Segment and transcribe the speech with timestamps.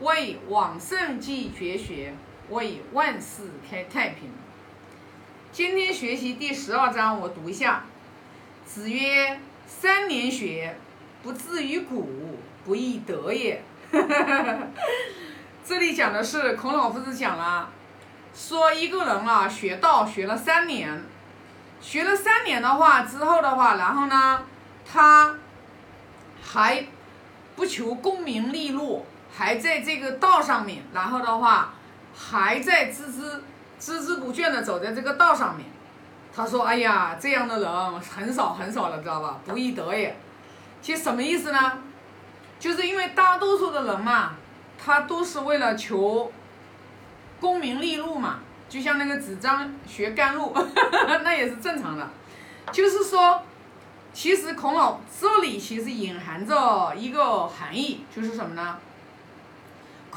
[0.00, 2.14] 为往圣继绝学，
[2.50, 4.30] 为万世开太平。
[5.50, 7.84] 今天学习第十二章，我读一下。
[8.64, 10.76] 子曰：“三年学，
[11.22, 13.62] 不至于古，不亦得也。
[15.64, 17.70] ”这里讲的是孔老夫子讲了，
[18.34, 21.02] 说一个人啊，学道学了三年，
[21.80, 24.44] 学了三年的话之后的话，然后呢，
[24.84, 25.34] 他
[26.42, 26.86] 还
[27.56, 29.04] 不求功名利禄。
[29.38, 31.72] 还在这个道上面，然后的话，
[32.12, 33.40] 还在孜孜
[33.80, 35.64] 孜孜不倦的走在这个道上面。
[36.34, 39.38] 他说：“哎呀，这样的人很少很少了，知道吧？
[39.46, 40.16] 不易得也。
[40.82, 41.78] 其实什么意思呢？
[42.58, 44.32] 就是因为大多数的人嘛，
[44.76, 46.32] 他都是为了求
[47.38, 48.40] 功名利禄嘛。
[48.68, 50.52] 就像那个子张学甘露，
[51.22, 52.08] 那也是正常的。
[52.72, 53.40] 就是说，
[54.12, 58.76] 其实孔老这里其实隐含着一个含义，就是什么呢？”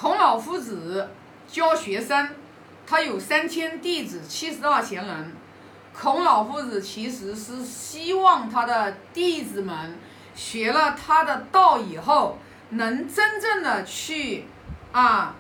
[0.02, 1.12] 孔老夫子
[1.48, 2.30] 教学生，
[2.88, 5.32] 他有三千弟子，七十二贤人。
[5.94, 9.96] 孔老夫子其实是希望他的弟子们
[10.34, 12.40] 学了他的道以后，
[12.70, 14.46] 能真正的去
[14.92, 15.36] 啊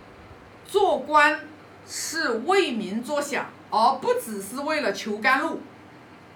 [0.63, 1.39] 做官，
[1.87, 5.59] 是为民着想，而不只是为了求甘露。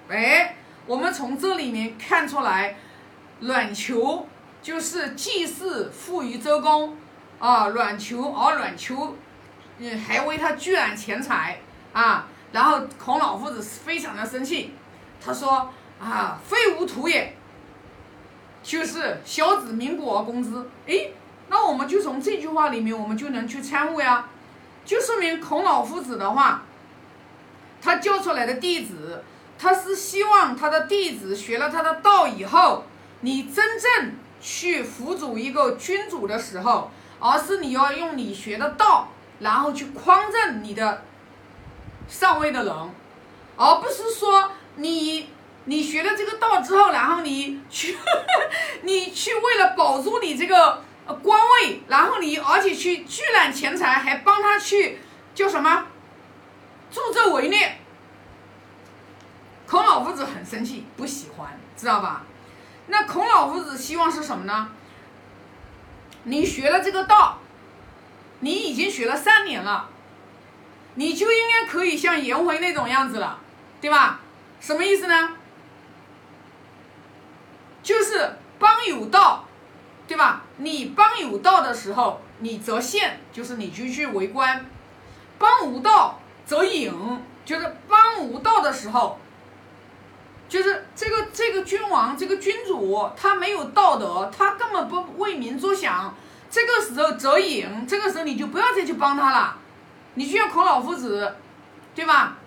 [0.10, 0.56] 哎，
[0.88, 2.76] 我们从这里面看出来，
[3.42, 4.28] 卵求
[4.64, 6.98] 就是祭祀富于周公。
[7.40, 9.16] 啊，阮求而阮求，
[9.80, 11.60] 嗯，还为他聚揽钱财
[11.94, 12.28] 啊。
[12.52, 14.74] 然后孔老夫子非常的生气，
[15.20, 15.70] 他说
[16.00, 17.36] 啊，废无徒也，
[18.64, 20.50] 就是小子民国而攻之。
[20.88, 21.10] 哎，
[21.50, 24.30] 那我们就从这句话里面，我们就能去参悟呀，
[24.86, 26.64] 就说明孔老夫子的话，
[27.82, 29.22] 他教出来的弟子，
[29.60, 32.86] 他是希望他的弟子学了他的道以后，
[33.20, 36.90] 你真正去辅佐一个君主的时候。
[37.20, 41.04] 而是你要用你学的道，然后去匡正你的
[42.08, 42.74] 上位的人，
[43.56, 45.30] 而不是说你
[45.66, 47.98] 你学了这个道之后，然后你去
[48.84, 50.84] 你去为了保住你这个
[51.24, 55.00] 官位，然后你而且去聚揽钱财，还帮他去
[55.34, 55.86] 叫什么
[56.92, 57.78] 助纣为虐。
[59.68, 62.24] 孔老夫子很生气，不喜欢，知道吧？
[62.88, 64.70] 那孔老夫子希望是什么呢？
[66.26, 67.40] 你学了这个道，
[68.42, 69.90] 你已经学了三年了，
[70.96, 73.40] 你就应该可以像颜回那种样子了，
[73.80, 74.20] 对吧？
[74.60, 75.38] 什么意思呢？
[77.84, 79.46] 就是帮有道，
[80.08, 80.44] 对吧？
[80.58, 84.62] 你帮有道的时候，你则现，就是你就去为官；
[85.38, 86.92] 帮无道则隐，
[87.46, 89.20] 就是帮无道的时候。
[90.56, 96.16] 就是这个这个君王这个君主他没有道德，他根本不为民着想。
[96.50, 99.58] 这个时候则隐，这个时候你就不要再去帮他了。
[100.14, 101.36] 你就像孔老夫子，
[101.94, 102.38] 对吧？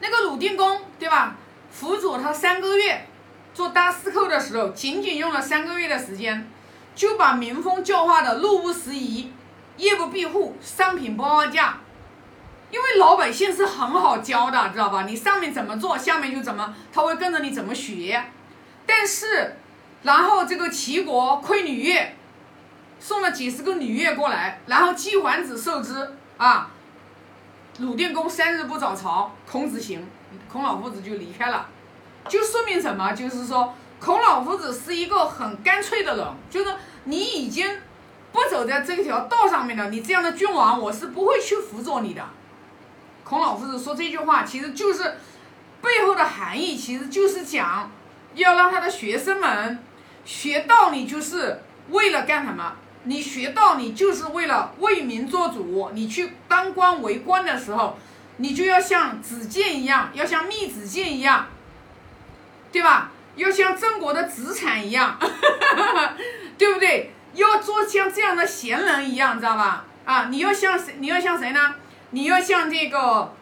[0.00, 1.36] 那个鲁定公，对吧？
[1.70, 3.06] 辅佐他三个月
[3.54, 6.50] 做大司寇的时候，仅仅用了三个月的时间，
[6.96, 9.32] 就把民风教化的路不拾遗，
[9.76, 11.78] 夜不闭户，商品不报价。
[12.70, 15.02] 因为老百姓是很好教的，知道吧？
[15.02, 18.24] 你上面怎么做，下面就怎么，他会跟着你怎么学。
[18.86, 19.56] 但是，
[20.02, 22.14] 然后这个齐国亏女乐，
[22.98, 26.70] 送了几十个女乐过来，然后季桓子受之啊。
[27.78, 30.06] 鲁定公三日不早朝，孔子行，
[30.52, 31.66] 孔老夫子就离开了。
[32.28, 33.12] 就说明什么？
[33.12, 37.78] 就是说，孔老夫子是一个很干脆的人，就是你已经
[38.32, 42.22] 不走在这条道上面了，你这样的君王，我是不会去辅佐你的。
[43.30, 45.14] 孔老夫子说这句话，其实就是
[45.80, 47.88] 背后的含义，其实就是讲
[48.34, 49.78] 要让他的学生们
[50.24, 52.72] 学道，理就是为了干什么？
[53.04, 55.92] 你学道，理就是为了为民做主。
[55.94, 57.96] 你去当官为官的时候，
[58.38, 61.46] 你就要像子建一样，要像密子建一样，
[62.72, 63.12] 对吧？
[63.36, 65.16] 要像郑国的子产一样，
[66.58, 67.12] 对不对？
[67.34, 69.84] 要做像这样的贤人一样，知道吧？
[70.04, 70.96] 啊，你要像谁？
[70.98, 71.76] 你要像谁呢？
[72.10, 73.32] 你要像这个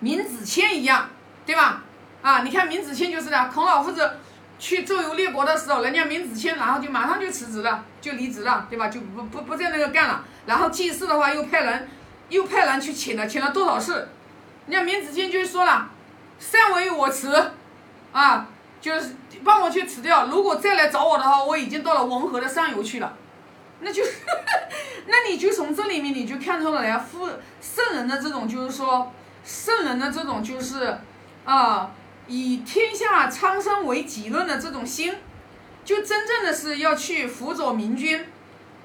[0.00, 1.08] 闵子骞一样，
[1.44, 1.82] 对吧？
[2.22, 4.18] 啊，你看闵子骞就是的，孔老夫子
[4.58, 8.88] 去周游列国的时候，人家闵子骞然后就马上就辞职了，就离职了，对吧？
[8.88, 10.24] 就不不不在那个干了。
[10.46, 11.88] 然后祭祀的话又派人
[12.28, 14.08] 又派人去请了，请了多少次？
[14.66, 15.90] 人家闵子骞就说了
[16.38, 17.50] ：“善为我辞，
[18.12, 18.46] 啊，
[18.80, 20.26] 就是帮我去辞掉。
[20.26, 23.12] 如果再来找我的话，我已经到了文河的上游去了。”
[23.82, 24.02] 那就，
[25.06, 27.28] 那你就从这里面你就看出来呀，富
[27.60, 29.12] 圣人的这种就是说，
[29.44, 30.98] 圣人的这种就是，
[31.44, 31.90] 啊，
[32.26, 35.14] 以天下苍生为己任的这种心，
[35.84, 38.24] 就真正的是要去辅佐明君。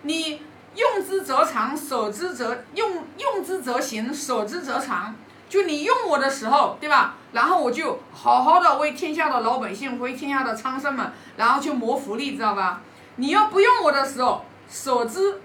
[0.02, 0.42] 你
[0.76, 5.16] 用之则长，守之则用用之则行，守之则长。
[5.50, 7.16] 就你用我的时候，对吧？
[7.32, 12.82] 然后我就好好的为天下的老百姓，为天下的苍生们，然后去谋福利，知道吧？
[13.16, 15.42] 你要不用我的时候，守之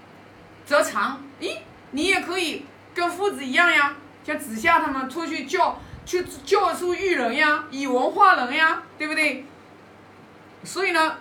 [0.64, 1.22] 则长。
[1.40, 1.58] 咦，
[1.90, 2.64] 你也可以
[2.94, 9.44] 跟夫子一样呀，像子夏他们出去教，去教书育人呀，以文化人呀，对不对？
[10.64, 11.16] 所以呢。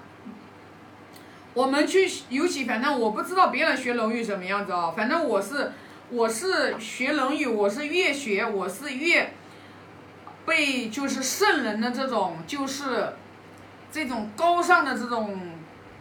[1.53, 5.73] 我们去，尤其反正我不知道别人学《论语》什么样子哦，反正我是
[6.09, 9.33] 我是学《论语》，我是越学我是越
[10.45, 13.15] 被就是圣人的这种就是
[13.91, 15.41] 这种高尚的这种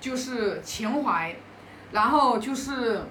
[0.00, 1.34] 就是情怀，
[1.92, 3.02] 然后就是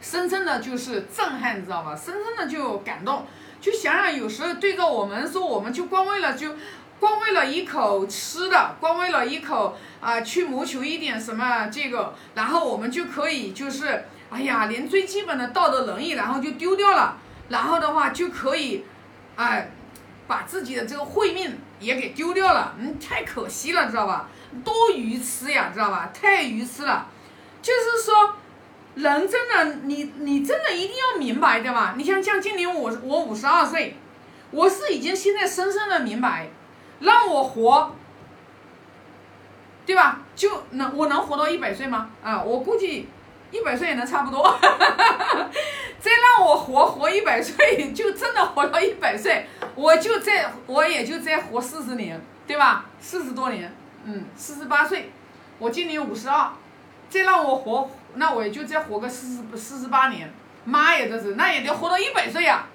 [0.00, 1.96] 深深的就是震撼，你知道吧？
[1.96, 3.26] 深深的就感动，
[3.60, 6.54] 就想想有时候对着我们说，我们就光为了就。
[6.98, 17.18] 光为了一口吃的，光为了一口啊，去谋求一点什么这个，然后我们就可以就是，哎呀，连最基本的道德仁义，然后就丢掉了，
[17.50, 18.82] 然后的话就可以，
[19.36, 19.70] 哎，
[20.26, 24.30] 把自己的这个慧命也给丢掉了，嗯，太可惜了，知道吧？
[24.64, 26.10] 多愚痴呀，知道吧？
[26.18, 27.06] 太愚痴了，
[27.66, 28.36] 就是说，
[28.94, 31.94] 人真的，你你真的一定要明白，对吧？
[31.96, 33.96] 你像像今年我我五十二岁，
[34.52, 36.48] 我是已经现在深深的明白。
[37.00, 37.94] 让我活，
[39.84, 40.20] 对吧？
[40.34, 42.08] 就能我能活到一百岁吗？
[42.22, 43.06] 啊，我估计
[43.50, 44.56] 一百岁也能差不多。
[46.00, 52.86] 再让我活活一百岁，就真的活到一百岁，我就再我也就再活四十年，对吧？
[52.98, 53.74] 四十多年，
[54.04, 55.12] 嗯，四十八岁，
[55.58, 56.50] 我今年五十二，
[57.08, 60.32] 再让我活，那我也就再活个四十四十八年。
[60.64, 62.66] 妈呀，这是那也得活到一百岁呀。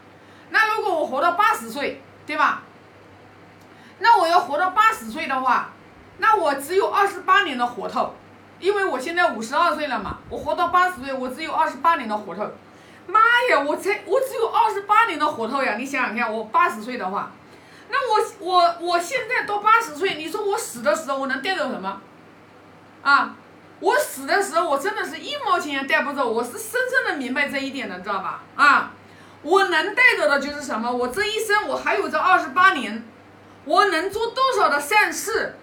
[0.49, 2.63] 那如果我活到八十岁，对吧？
[3.99, 5.69] 那我要活到八十岁的话，
[6.17, 8.13] 那我只有二十八年的活头，
[8.59, 12.49] 因为我现在五十二岁了嘛，我活到八十岁，我只有二十八年的活头。
[13.07, 13.19] 妈
[13.49, 15.75] 呀，我才我只有二十八年的活头呀！
[15.75, 17.31] 你想想看，我八十岁的话，
[17.89, 21.99] 那我我我现在到八十岁，你说我死的时候我能带走什么？
[23.01, 23.35] 啊，
[23.81, 28.41] 我死的时候我真的是一毛钱也带不走，我是深深的明白这一点的，知道吧？
[28.55, 28.91] 啊，
[29.41, 30.89] 我能带走的就是什么？
[30.89, 33.03] 我这一生我还有这二十八年。
[33.65, 35.55] 我能做多少的善事？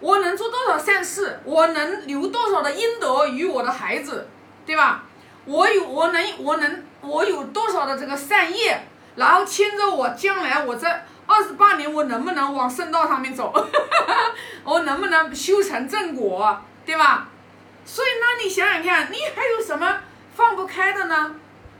[0.00, 1.38] 我能做多少善事？
[1.44, 4.28] 我能留多少的阴德于我的孩子，
[4.66, 5.04] 对吧？
[5.44, 10.88] 我有，我能，我能，我有多少的这个善业，然后牵着我将来我这
[11.26, 13.52] 二十八年，我能不能往圣道上面走？
[14.64, 17.28] 我能不能修成正果，对吧？
[17.84, 20.00] 所以，那你想想看，你还有什么
[20.34, 21.34] 放不开的呢？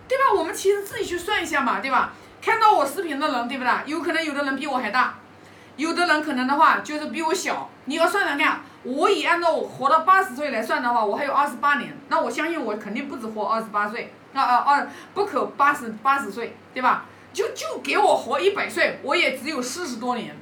[0.07, 0.25] 对吧？
[0.37, 2.13] 我们其实自己去算一下嘛，对吧？
[2.43, 3.73] 看到我视频的人，对不对？
[3.87, 5.15] 有可能有的人比我还大。
[5.77, 17.07] 有的人可能的话就是比我小，你要算算看，我以按照我活到八十岁来算的话，我还有二十八年，那我相信我肯定不止活二十八岁，啊啊二不可八十八十岁，对吧？
[17.33, 20.37] 就就给我活一百岁，我也只有四十多年，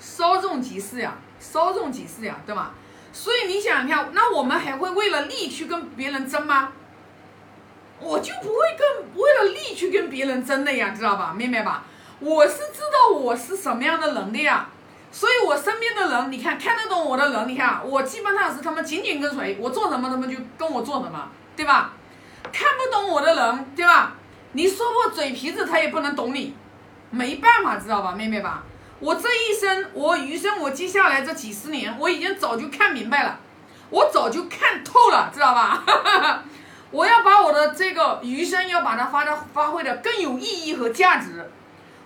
[0.00, 2.72] 稍纵即逝呀，稍纵即逝呀，对吧？
[3.14, 6.72] 所以你想想看，那我们还会为了利去跟别人争吗？
[8.00, 11.32] 我就不会跟为了利去跟别人争的呀，知道吧？
[11.34, 11.84] 明白吧？
[12.18, 14.68] 我是知道我是什么样的人的呀，
[15.12, 21.92] 所以我身边的人，你看看得懂我的人，你看我基本上是他们紧紧跟随，我做什么他们就跟我做什么，对吧？
[22.52, 24.14] 看不懂我的人，对吧？
[24.52, 26.54] 你说破嘴皮子他也不能懂你，
[27.10, 28.64] 没办法，知道吧，妹妹吧？
[29.00, 33.38] 我这一生，我余生，我接下来这几十年，我已经早就看明白了，
[33.90, 35.84] 我早就看透了，知道吧？
[36.90, 41.50] 我要把我的这个余生要把它发的发挥的更有意义和价值。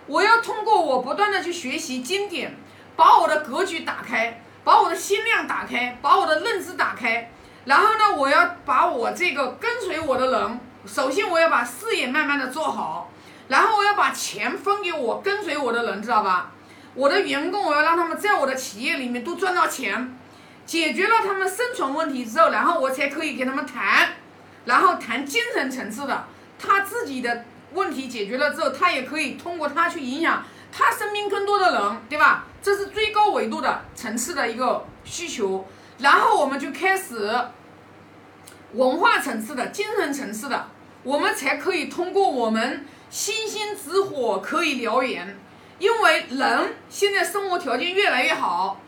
[0.07, 2.57] 我要通过我不断的去学习经典，
[2.95, 7.31] 把我的格局打开，把我的心量打开，把我的认知打开。
[7.65, 13.11] 然后呢，我要把我这个跟随我的人，首先我要把事业慢慢的做好，
[13.47, 16.51] 然后我要把钱分给我跟随我的人，知道吧？
[16.95, 20.17] 我的员工，我要让他们在我的企业里面都赚到钱，
[20.65, 24.09] 解决了他们生存问题之后，然后我才可以给他们谈，
[24.65, 26.25] 然后谈精神层次的，
[26.57, 27.45] 他自己的。
[27.71, 32.47] 问题解决了之后，他也可以通过他去影响他身边更多的人，对吧？
[32.63, 35.67] 这是最高维度的层次的一个需求。
[35.99, 37.31] 然后我们就开始
[38.73, 40.65] 文化层次的、精神层次的，
[41.03, 45.37] 我们才可以通过我们星星之火可以燎原。
[45.79, 48.79] 因为人现在生活条件越来越好，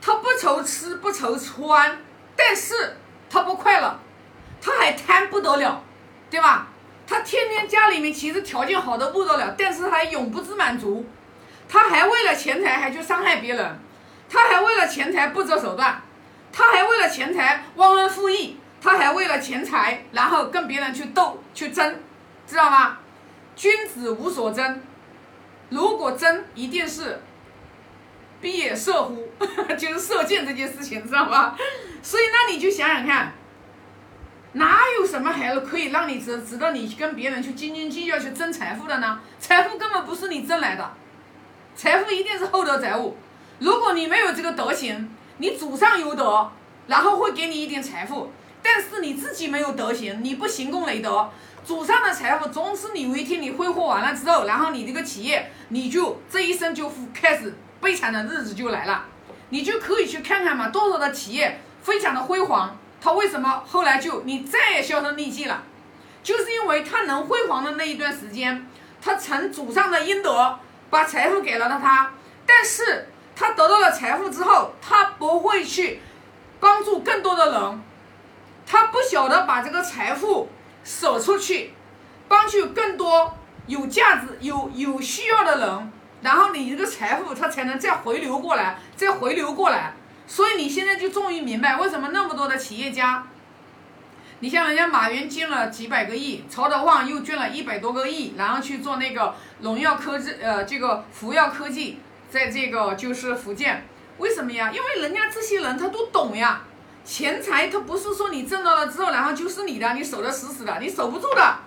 [0.00, 1.98] 他不愁吃不愁穿，
[2.36, 2.96] 但是
[3.28, 3.98] 他不快乐，
[4.62, 5.82] 他还贪不得了，
[6.30, 6.68] 对吧？
[7.06, 11.06] 他天天家里面其实条件好的不得了，但是还永不知满足，
[11.68, 13.78] 他还为了钱财还去伤害别人，
[14.28, 16.02] 他还为了钱财不择手段，
[16.52, 22.00] 他还为了钱财忘恩负义，他他还为了钱财，然后跟别人去斗去争，
[22.46, 22.98] 知道吗？
[23.56, 24.80] 君子无所争，
[25.70, 27.20] 如果争，一定是
[28.40, 29.28] 必也射乎，
[29.76, 31.56] 就是射箭这件事情，知道吧？
[32.02, 33.32] 所以那你就想想看，
[34.52, 39.20] 哪有什么孩子可以让你值值得你跟别人去斤斤计较去争财富的呢？
[39.38, 40.92] 财富根本不是你挣来的，
[41.74, 43.16] 财富一定是厚德载物。
[43.58, 46.50] 如果你没有这个德行，你祖上有德，
[46.86, 48.30] 然后会给你一点财富。
[48.62, 51.30] 但是你自己没有德行，你不行功累德，
[51.66, 59.06] 祖上的财富总是你有一天你挥霍完了之后，然后你这个企业你就这一生就开始悲惨的日子就来了，
[59.48, 65.64] 你就可以去看看嘛，多少的企业非常的辉煌，他为什么后来就你再也销声匿迹了？
[66.22, 68.64] 就是因为他能辉煌的那一段时间，
[69.02, 72.12] 他承祖上的阴德，把财富给了了他，
[72.46, 76.00] 但是他得到了财富之后，他不会去
[76.60, 77.82] 帮助更多的人。
[78.64, 80.48] 他不晓得把这个财富
[80.86, 81.72] 舍出去，
[82.28, 89.94] 帮助更多有价值、有有需要的人，然后你这个财富它才能再回流过来，再回流过来。
[90.28, 93.26] 所以你现在就终于明白为什么那么多的企业家，
[94.38, 101.98] 你像人家马云捐了几百个亿，曹德旺又捐了一百多个亿，然后去做那个荣耀科技，呃，这个福耀科技，
[102.30, 103.84] 在这个就是福建，
[104.18, 104.70] 为什么呀？
[104.72, 106.62] 因为人家这些人他都懂呀。
[107.06, 111.58] 钱财它不是说你挣到了之后，然后就是你的，你守得死死的，你守不住的，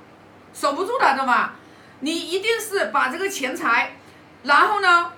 [0.54, 1.56] 守不住的，知道吧？
[2.02, 3.96] 你一定是把这个钱财，
[4.44, 5.14] 然后呢，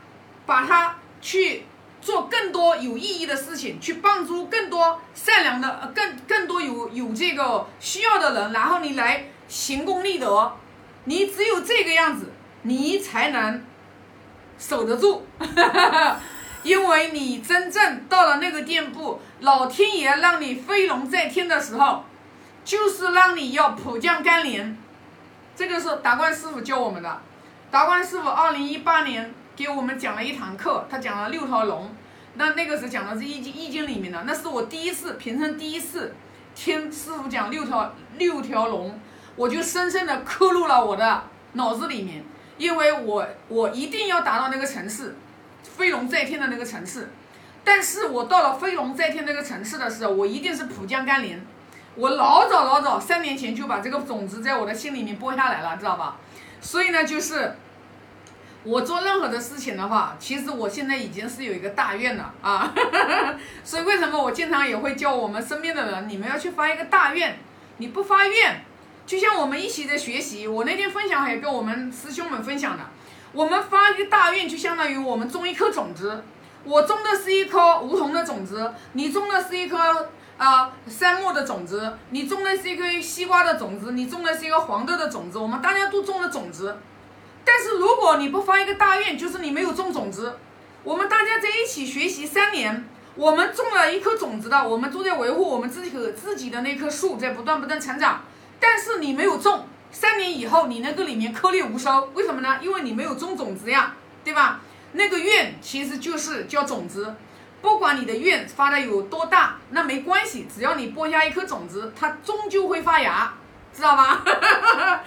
[0.45, 1.65] 把它去
[2.01, 10.55] 做更多有意义的事情，去帮助更多善良的、更更多有有这个需要的人，然后你来行功立德，
[11.05, 13.63] 你只有这个样子，你才能
[14.59, 15.25] 守得住。
[16.63, 22.03] 因为你真正到了那个店铺，老天爷让你飞龙在天的时候，
[22.63, 24.77] 就是让你要普降甘霖。
[25.55, 27.21] 这个是达观师傅教我们的。
[27.71, 31.89] 达观师傅二零一八年给我们讲了一堂课，他讲了六条龙。
[32.35, 36.15] 那那个是讲的是易经易经里面的，那是我第一次平生第一次
[36.55, 38.99] 听师傅讲六条六条龙，
[39.35, 42.23] 我就深深的刻入了我的脑子里面，
[42.57, 45.17] 因为我我一定要达到那个层次。
[45.63, 47.09] 飞龙在天的那个城市，
[47.63, 51.41] 但是我到了飞龙在天那个城市的时候，我一定是浦江甘霖。
[51.95, 56.17] 我老早老早三年前就把这个种子在我的心里面播下来了，知道吧？
[56.61, 57.55] 所以呢，就是
[58.63, 62.73] 我做任何的事情的话，其实我现在已经是有一个大愿了啊。
[63.65, 67.37] 所以为什么我经常也会叫我们身边的人，你们要去发一个大愿？
[67.77, 68.63] 你不发愿，
[69.05, 72.83] 就像我们一起在学习，我那天分享也跟我们师兄们分享的。
[73.33, 76.23] 我们发一个大愿，就相当于我们种一颗种子。
[76.63, 79.77] 我种的是一颗梧桐的种子，你种的是一颗
[80.37, 85.39] 啊杉木的种子，你种的是一颗西瓜的种子，你种的是一个黄豆的种子。
[85.39, 86.77] 我们大家都种了种子，
[87.43, 90.37] 但是如果你不发一个大愿，就是你没有种种子。
[90.83, 98.21] 我们大家在一起学习三年，我们种了一颗种子的，我们都在维护我们自己自己的那棵树在不断不断成长，
[98.59, 99.65] 但是你没有种。
[99.91, 102.57] 三年以后，你那个里面颗粒无收，为什么呢？
[102.61, 103.93] 因为你没有种种子呀，
[104.23, 104.61] 对吧？
[104.93, 107.15] 那个愿其实就是叫种子，
[107.61, 113.33] 不管你的愿发的有多大，那没关系，只要你播下一颗种子，它终究会发芽，
[113.73, 114.23] 知道吧？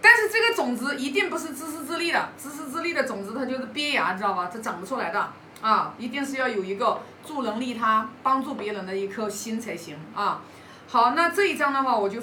[0.00, 4.48] 但是这个种子一定不是自私自利的，自私自利的种子它就是鳖芽，知道吧？
[4.52, 10.40] 它长不出来的啊，一定是要有一个助人利他、帮助别人的一颗心才行啊。
[10.88, 12.16] 好，那这一章的话，我就。